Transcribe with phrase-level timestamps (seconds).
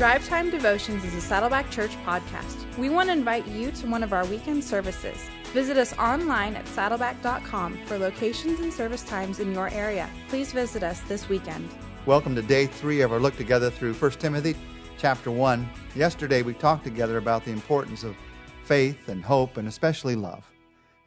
[0.00, 2.64] Drive Time Devotions is a Saddleback Church podcast.
[2.78, 5.18] We want to invite you to one of our weekend services.
[5.52, 10.08] Visit us online at saddleback.com for locations and service times in your area.
[10.30, 11.68] Please visit us this weekend.
[12.06, 14.56] Welcome to day three of our look together through 1 Timothy
[14.96, 15.68] chapter 1.
[15.94, 18.16] Yesterday we talked together about the importance of
[18.64, 20.50] faith and hope and especially love,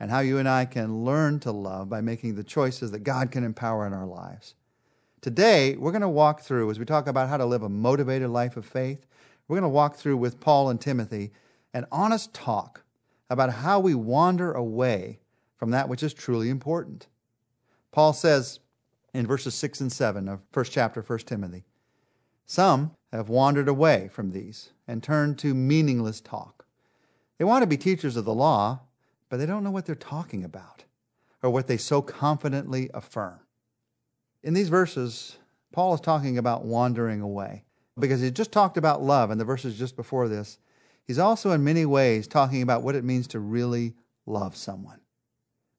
[0.02, 3.32] and how you and I can learn to love by making the choices that God
[3.32, 4.54] can empower in our lives.
[5.24, 8.30] Today, we're going to walk through, as we talk about how to live a motivated
[8.30, 9.06] life of faith,
[9.48, 11.32] we're going to walk through with Paul and Timothy
[11.74, 12.84] an honest talk
[13.30, 15.20] about how we wander away
[15.56, 17.08] from that which is truly important.
[17.94, 18.60] Paul says
[19.14, 21.64] in verses 6 and 7 of first chapter 1 Timothy,
[22.46, 26.66] some have wandered away from these and turned to meaningless talk.
[27.38, 28.82] They want to be teachers of the law,
[29.30, 30.84] but they don't know what they're talking about
[31.42, 33.40] or what they so confidently affirm.
[34.44, 35.38] In these verses,
[35.72, 37.64] Paul is talking about wandering away
[37.98, 40.60] because he just talked about love in the verses just before this.
[41.06, 43.94] He's also, in many ways, talking about what it means to really
[44.26, 45.00] love someone.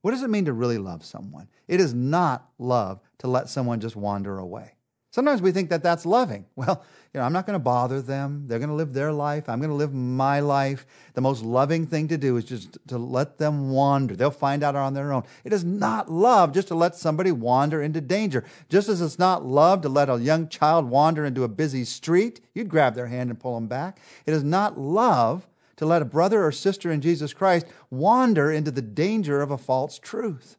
[0.02, 1.48] What does it mean to really love someone?
[1.66, 4.74] It is not love to let someone just wander away.
[5.14, 6.44] Sometimes we think that that's loving.
[6.56, 8.48] Well, you know, I'm not going to bother them.
[8.48, 9.48] They're going to live their life.
[9.48, 10.84] I'm going to live my life.
[11.12, 14.16] The most loving thing to do is just to let them wander.
[14.16, 15.22] They'll find out on their own.
[15.44, 18.44] It is not love just to let somebody wander into danger.
[18.68, 22.40] Just as it's not love to let a young child wander into a busy street,
[22.52, 24.00] you'd grab their hand and pull them back.
[24.26, 28.72] It is not love to let a brother or sister in Jesus Christ wander into
[28.72, 30.58] the danger of a false truth.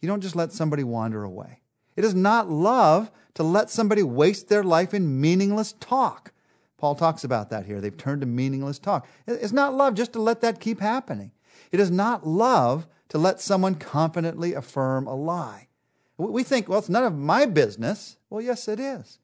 [0.00, 1.62] You don't just let somebody wander away.
[1.96, 6.32] It is not love to let somebody waste their life in meaningless talk.
[6.76, 7.80] Paul talks about that here.
[7.80, 9.06] They've turned to meaningless talk.
[9.28, 11.30] It's not love just to let that keep happening.
[11.70, 15.68] It is not love to let someone confidently affirm a lie.
[16.16, 18.16] We think, well, it's none of my business.
[18.28, 19.20] Well, yes, it is.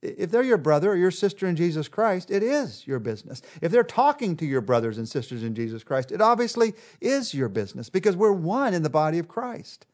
[0.00, 3.42] If they're your brother or your sister in Jesus Christ, it is your business.
[3.60, 7.50] If they're talking to your brothers and sisters in Jesus Christ, it obviously is your
[7.50, 9.84] business because we're one in the body of Christ.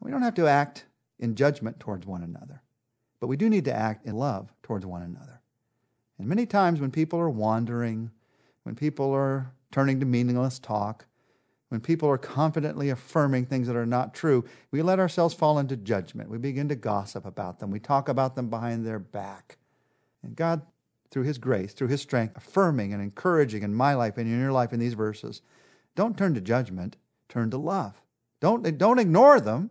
[0.00, 0.84] We don't have to act
[1.18, 2.62] in judgment towards one another,
[3.20, 5.40] but we do need to act in love towards one another.
[6.18, 8.10] And many times when people are wandering,
[8.62, 11.06] when people are turning to meaningless talk,
[11.68, 15.76] when people are confidently affirming things that are not true, we let ourselves fall into
[15.76, 16.30] judgment.
[16.30, 17.70] We begin to gossip about them.
[17.70, 19.58] We talk about them behind their back.
[20.22, 20.62] And God,
[21.10, 24.52] through His grace, through His strength, affirming and encouraging in my life and in your
[24.52, 25.42] life in these verses,
[25.96, 26.96] don't turn to judgment,
[27.28, 28.00] turn to love.
[28.40, 29.70] Don't, don't ignore them.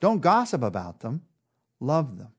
[0.00, 1.22] Don't gossip about them,
[1.80, 2.32] love them.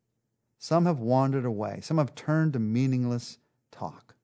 [0.58, 3.38] Some have wandered away, some have turned to meaningless
[3.72, 4.16] talk.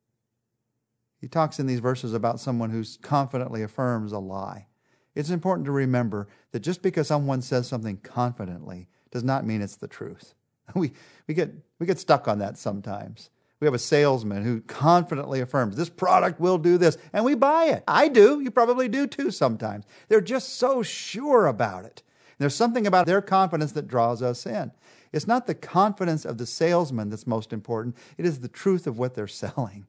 [1.19, 4.68] He talks in these verses about someone who confidently affirms a lie.
[5.16, 9.78] It's important to remember that just because someone says something confidently does not mean it's
[9.78, 10.34] the truth.
[10.75, 10.94] We,
[11.28, 13.29] we, get, we get stuck on that sometimes.
[13.59, 17.66] We have a salesman who confidently affirms this product will do this, and we buy
[17.66, 17.84] it.
[17.88, 18.41] I do.
[18.41, 19.85] You probably do too sometimes.
[20.09, 22.01] They're just so sure about it.
[22.38, 24.72] There's something about their confidence that draws us in.
[25.13, 28.97] It's not the confidence of the salesman that's most important, it is the truth of
[28.97, 29.85] what they're selling.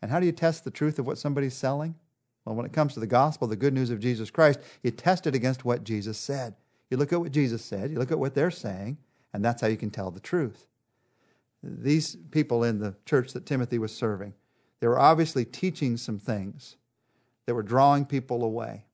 [0.00, 1.96] And how do you test the truth of what somebody's selling?
[2.44, 5.26] Well, when it comes to the gospel, the good news of Jesus Christ, you test
[5.26, 6.54] it against what Jesus said.
[6.88, 8.98] You look at what Jesus said, you look at what they're saying,
[9.32, 10.66] and that's how you can tell the truth.
[11.62, 14.34] These people in the church that Timothy was serving,
[14.80, 16.76] they were obviously teaching some things
[17.46, 18.84] that were drawing people away.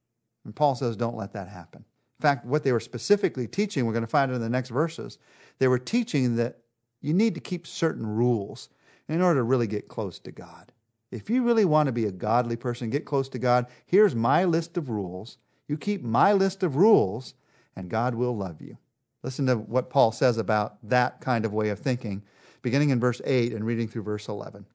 [0.45, 1.85] And Paul says, don't let that happen.
[2.19, 5.19] In fact, what they were specifically teaching, we're going to find in the next verses,
[5.59, 6.59] they were teaching that
[7.01, 8.69] you need to keep certain rules
[9.09, 10.73] in order to really get close to God.
[11.11, 14.45] If you really want to be a godly person, get close to God, here's my
[14.45, 15.39] list of rules.
[15.69, 17.35] You keep my list of rules,
[17.77, 18.79] and God will love you.
[19.23, 22.23] Listen to what Paul says about that kind of way of thinking,
[22.63, 24.67] beginning in verse 8 and reading through verse 11.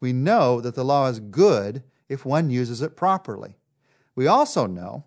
[0.00, 3.56] We know that the law is good if one uses it properly.
[4.14, 5.04] We also know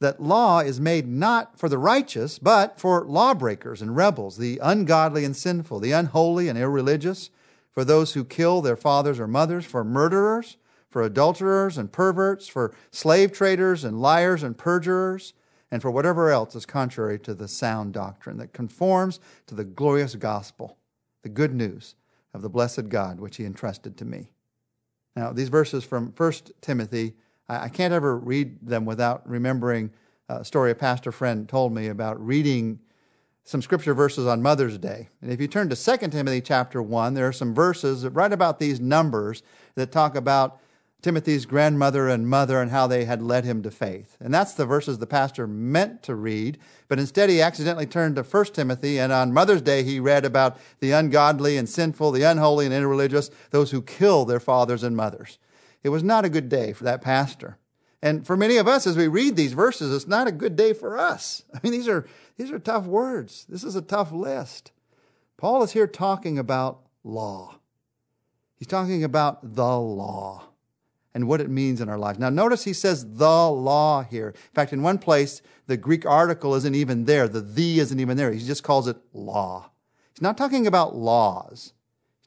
[0.00, 5.24] that law is made not for the righteous, but for lawbreakers and rebels, the ungodly
[5.24, 7.30] and sinful, the unholy and irreligious,
[7.72, 10.56] for those who kill their fathers or mothers, for murderers,
[10.88, 15.34] for adulterers and perverts, for slave traders and liars and perjurers,
[15.70, 20.14] and for whatever else is contrary to the sound doctrine that conforms to the glorious
[20.14, 20.78] gospel,
[21.22, 21.94] the good news
[22.32, 24.30] of the blessed God which he entrusted to me.
[25.14, 27.14] Now, these verses from 1 Timothy
[27.48, 29.90] I can't ever read them without remembering
[30.28, 32.80] uh, a story a pastor friend told me about reading
[33.44, 35.08] some scripture verses on Mother's Day.
[35.22, 38.34] And if you turn to 2 Timothy chapter 1, there are some verses that write
[38.34, 39.42] about these numbers
[39.74, 40.60] that talk about
[41.00, 44.16] Timothy's grandmother and mother and how they had led him to faith.
[44.20, 46.58] And that's the verses the pastor meant to read,
[46.88, 50.58] but instead he accidentally turned to 1 Timothy, and on Mother's Day he read about
[50.80, 55.38] the ungodly and sinful, the unholy and irreligious, those who kill their fathers and mothers.
[55.82, 57.58] It was not a good day for that pastor.
[58.00, 60.72] And for many of us, as we read these verses, it's not a good day
[60.72, 61.42] for us.
[61.54, 63.46] I mean, these are, these are tough words.
[63.48, 64.72] This is a tough list.
[65.36, 67.56] Paul is here talking about law.
[68.56, 70.48] He's talking about the law
[71.14, 72.18] and what it means in our lives.
[72.18, 74.28] Now, notice he says the law here.
[74.28, 77.28] In fact, in one place, the Greek article isn't even there.
[77.28, 78.32] The the isn't even there.
[78.32, 79.70] He just calls it law.
[80.12, 81.72] He's not talking about laws.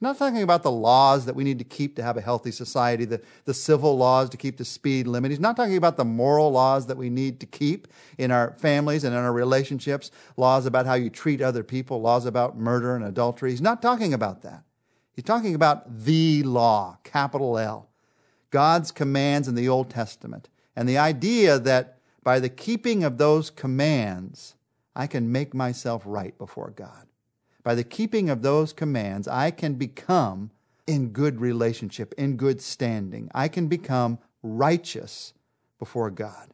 [0.02, 2.50] He's not talking about the laws that we need to keep to have a healthy
[2.50, 5.30] society, the, the civil laws to keep the speed limit.
[5.30, 7.86] He's not talking about the moral laws that we need to keep
[8.18, 12.26] in our families and in our relationships, laws about how you treat other people, laws
[12.26, 13.50] about murder and adultery.
[13.50, 14.64] He's not talking about that.
[15.12, 17.88] He's talking about the law, capital L.
[18.50, 23.50] God's commands in the Old Testament and the idea that by the keeping of those
[23.50, 24.56] commands,
[24.96, 27.06] I can make myself right before God.
[27.62, 30.50] By the keeping of those commands, I can become
[30.86, 33.30] in good relationship, in good standing.
[33.34, 35.32] I can become righteous
[35.78, 36.48] before God.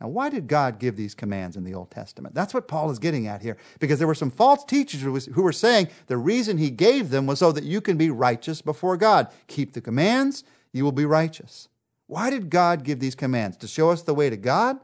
[0.00, 2.34] Now, why did God give these commands in the Old Testament?
[2.34, 3.56] That's what Paul is getting at here.
[3.78, 7.38] Because there were some false teachers who, were saying the reason he gave them was
[7.38, 9.28] so that you can be righteous before God.
[9.46, 11.68] Keep the commands, you will be righteous.
[12.06, 13.56] Why did God give these commands?
[13.58, 14.78] To show us the way to God?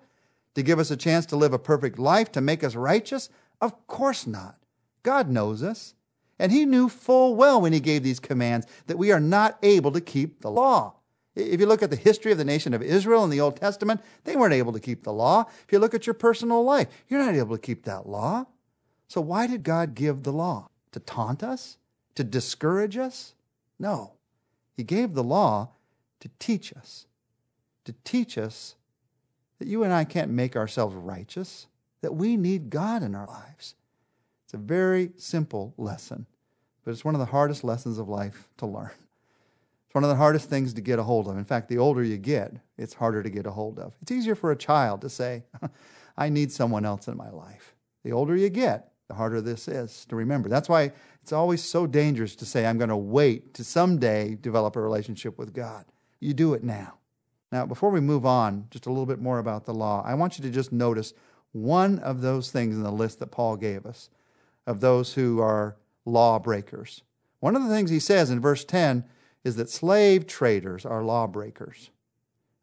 [0.55, 2.32] To give us a chance to live a perfect life?
[2.32, 3.28] To make us righteous?
[3.61, 4.56] Of course not.
[5.02, 5.94] God knows us.
[6.38, 9.93] And He knew full well when He gave these commands that we are not able
[9.93, 10.94] to keep the law.
[11.37, 14.00] If you look at the history of the nation of Israel in the Old Testament,
[14.25, 15.44] they weren't able to keep the law.
[15.64, 18.47] If you look at your personal life, you're not able to keep that law.
[19.06, 20.69] So why did God give the law?
[20.93, 21.76] To taunt us?
[22.17, 23.35] To discourage us?
[23.79, 24.14] No.
[24.76, 25.70] He gave the law
[26.20, 27.06] to teach us,
[27.85, 28.76] to teach us
[29.58, 31.67] that you and I can't make ourselves righteous,
[32.02, 33.75] that we need God in our lives.
[34.50, 36.26] It's a very simple lesson,
[36.85, 38.91] but it's one of the hardest lessons of life to learn.
[39.87, 41.38] It's one of the hardest things to get a hold of.
[41.38, 43.94] In fact, the older you get, it's harder to get a hold of.
[44.02, 45.44] It's easier for a child to say,
[46.19, 47.76] I need someone else in my life.
[48.02, 50.49] The older you get, the harder this is to remember.
[50.49, 54.75] That's why it's always so dangerous to say, I'm going to wait to someday develop
[54.75, 55.85] a relationship with God.
[56.19, 56.94] You do it now.
[57.52, 60.38] Now, before we move on, just a little bit more about the law, I want
[60.38, 61.14] you to just notice
[61.52, 64.11] one of those things in the list that Paul gave us
[64.70, 67.02] of those who are lawbreakers.
[67.40, 69.05] One of the things he says in verse 10
[69.44, 71.90] is that slave traders are lawbreakers.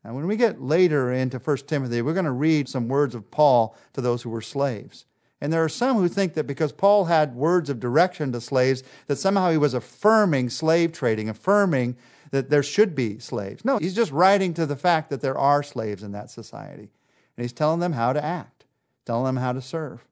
[0.03, 3.29] And when we get later into 1 Timothy, we're going to read some words of
[3.29, 5.05] Paul to those who were slaves.
[5.41, 8.83] And there are some who think that because Paul had words of direction to slaves,
[9.07, 11.97] that somehow he was affirming slave trading, affirming
[12.31, 13.65] that there should be slaves.
[13.65, 16.89] No, he's just writing to the fact that there are slaves in that society.
[17.35, 18.65] And he's telling them how to act,
[19.05, 20.05] telling them how to serve,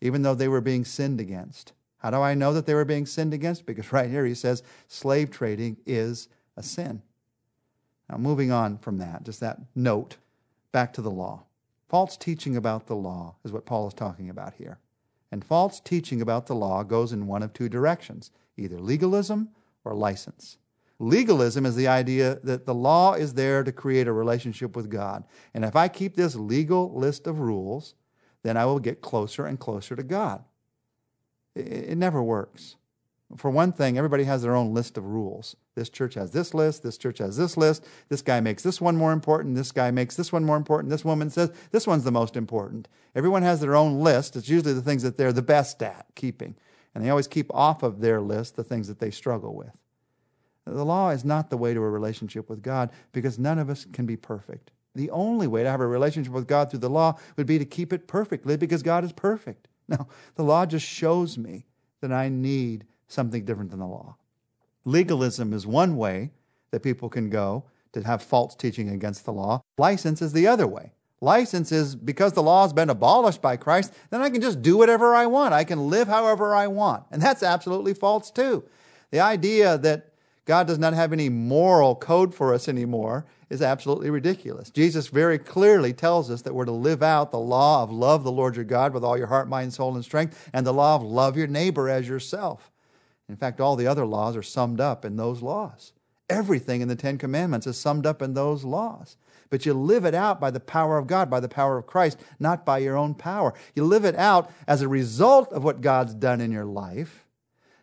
[0.00, 1.72] even though they were being sinned against.
[1.98, 3.66] How do I know that they were being sinned against?
[3.66, 7.02] Because right here he says slave trading is a sin.
[8.08, 10.16] Now, moving on from that, just that note,
[10.72, 11.44] back to the law.
[11.88, 14.78] False teaching about the law is what Paul is talking about here.
[15.30, 19.50] And false teaching about the law goes in one of two directions either legalism
[19.84, 20.56] or license.
[20.98, 25.22] Legalism is the idea that the law is there to create a relationship with God.
[25.54, 27.94] And if I keep this legal list of rules,
[28.48, 30.42] then I will get closer and closer to God.
[31.54, 32.76] It, never works.
[33.36, 35.54] For one thing, everybody has their own list of rules.
[35.74, 38.96] This church has this list, this church has this list, this guy makes this one
[38.96, 42.10] more important, this guy makes this one more important, this woman says this one's the
[42.10, 42.88] most important.
[43.14, 44.34] Everyone has their own list.
[44.34, 46.54] It's usually the things that they're the best at keeping.
[46.94, 49.76] And they always keep off of their list the things that they struggle with.
[50.64, 53.86] The law is not the way to a relationship with God because none of us
[53.92, 54.70] can be perfect.
[54.94, 57.64] The only way to have a relationship with God through the law would be to
[57.64, 59.68] keep it perfectly because God is perfect.
[59.90, 61.64] Now, the law just shows me
[62.02, 64.16] that I need something different than the law.
[64.84, 66.30] Legalism is one way
[66.72, 69.62] that people can go to have false teaching against the law.
[69.78, 70.92] License is the other way.
[71.20, 74.76] License is because the law has been abolished by Christ, then I can just do
[74.76, 75.52] whatever I want.
[75.52, 77.04] I can live however I want.
[77.10, 78.64] And that's absolutely false too.
[79.10, 80.12] The idea that
[80.48, 84.70] God does not have any moral code for us anymore is absolutely ridiculous.
[84.70, 88.32] Jesus very clearly tells us that we're to live out the law of love the
[88.32, 91.02] Lord your God with all your heart, mind, soul, and strength, and the law of
[91.02, 92.72] love your neighbor as yourself.
[93.28, 95.92] In fact, all the other laws are summed up in those laws.
[96.30, 99.18] Everything in the Ten Commandments is summed up in those laws.
[99.50, 102.18] But you live it out by the power of God, by the power of Christ,
[102.40, 103.52] not by your own power.
[103.74, 107.27] You live it out as a result of what God's done in your life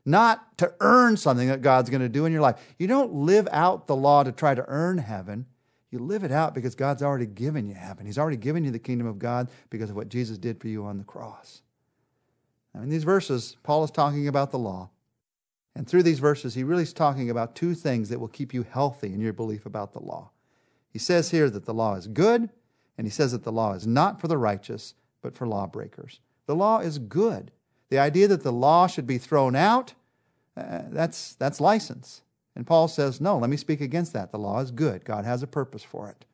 [0.06, 2.58] not to earn something that God's going to do in your life.
[2.78, 5.48] You don't live out the law to try to earn heaven.
[5.90, 8.06] You live it out because God's already given you heaven.
[8.06, 10.86] He's already given you the kingdom of God because of what Jesus did for you
[10.86, 11.62] on the cross.
[12.74, 14.90] Now, in these verses, Paul is talking about the law.
[15.76, 18.64] And through these verses, he really is talking about two things that will keep you
[18.64, 20.32] healthy in your belief about the law.
[20.90, 22.50] He says here that the law is good,
[22.98, 26.22] and he says that the law is not for the righteous, but for lawbreakers.
[26.46, 27.52] The law is good.
[27.96, 29.94] The idea that the law should be thrown out,
[30.58, 32.24] uh, that's, that's license.
[32.54, 34.34] And Paul says, no, let me speak against that.
[34.34, 35.06] The law is good.
[35.06, 36.26] God has a purpose for it.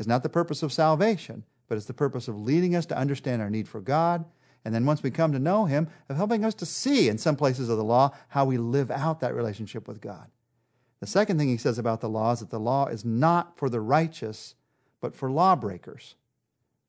[0.00, 3.40] It's not the purpose of salvation, but it's the purpose of leading us to understand
[3.40, 4.24] our need for God.
[4.64, 7.36] And then once we come to know Him, of helping us to see in some
[7.36, 10.26] places of the law how we live out that relationship with God.
[10.98, 13.70] The second thing he says about the law is that the law is not for
[13.70, 14.56] the righteous,
[15.00, 16.16] but for lawbreakers.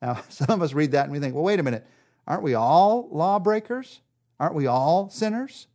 [0.01, 1.85] Now, some of us read that and we think, well, wait a minute.
[2.29, 4.01] Aren't we all lawbreakers?
[4.39, 5.67] Aren't we all sinners?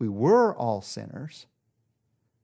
[0.00, 1.46] We were all sinners.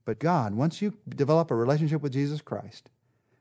[0.05, 2.89] But God, once you develop a relationship with Jesus Christ,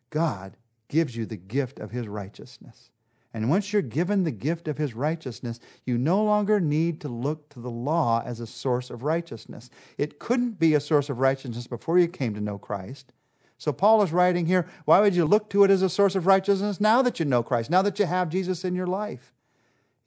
[0.10, 0.58] God
[0.90, 2.90] gives you the gift of his righteousness.
[3.34, 7.50] And once you're given the gift of his righteousness, you no longer need to look
[7.50, 9.70] to the law as a source of righteousness.
[9.98, 13.14] It couldn't be a source of righteousness before you came to know Christ.
[13.60, 16.26] So Paul is writing here, why would you look to it as a source of
[16.26, 19.34] righteousness now that you know Christ, now that you have Jesus in your life?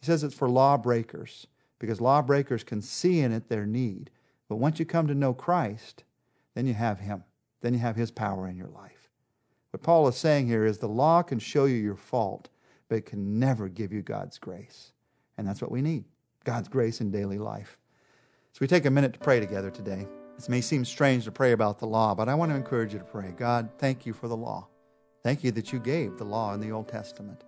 [0.01, 1.47] He says it's for lawbreakers,
[1.79, 4.11] because lawbreakers can see in it their need.
[4.49, 6.05] But once you come to know Christ,
[6.55, 7.25] then you have Him.
[7.61, 9.11] Then you have His power in your life.
[9.71, 12.49] What Paul is saying here is the law can show you your fault,
[12.89, 14.93] but it can never give you God's grace.
[15.39, 16.05] And that's what we need
[16.45, 17.79] God's grace in daily life.
[18.53, 20.07] So we take a minute to pray together today.
[20.35, 22.99] This may seem strange to pray about the law, but I want to encourage you
[22.99, 23.33] to pray.
[23.37, 24.67] God, thank you for the law.
[25.23, 27.45] Thank you that you gave the law in the Old Testament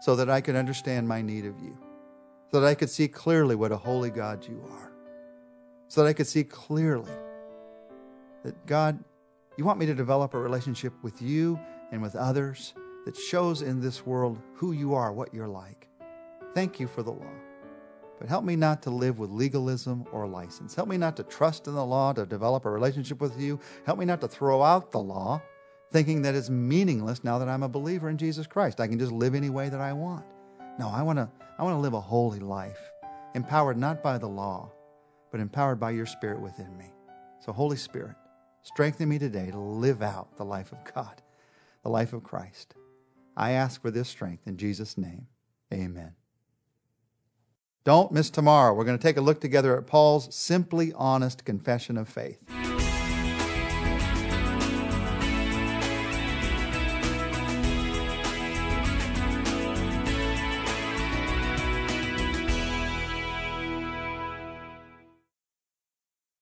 [0.00, 1.76] so that I could understand my need of you,
[2.50, 4.92] so that I could see clearly what a holy God you are,
[5.88, 7.12] so that I could see clearly
[8.44, 9.02] that God,
[9.56, 11.58] you want me to develop a relationship with you
[11.90, 12.74] and with others
[13.04, 15.88] that shows in this world who you are, what you're like.
[16.54, 17.32] Thank you for the law.
[18.18, 20.74] But help me not to live with legalism or license.
[20.74, 23.60] Help me not to trust in the law to develop a relationship with you.
[23.84, 25.42] Help me not to throw out the law
[25.90, 28.80] thinking that it's meaningless now that I'm a believer in Jesus Christ.
[28.80, 30.24] I can just live any way that I want.
[30.78, 31.28] No, I want to
[31.58, 32.78] I want to live a holy life,
[33.34, 34.70] empowered not by the law,
[35.30, 36.92] but empowered by your spirit within me.
[37.40, 38.16] So Holy Spirit,
[38.62, 41.22] strengthen me today to live out the life of God,
[41.82, 42.74] the life of Christ.
[43.36, 45.28] I ask for this strength in Jesus name.
[45.72, 46.12] Amen.
[47.84, 48.74] Don't miss tomorrow.
[48.74, 52.38] We're going to take a look together at Paul's simply honest confession of faith.